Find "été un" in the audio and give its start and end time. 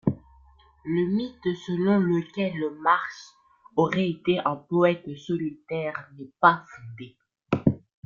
4.09-4.55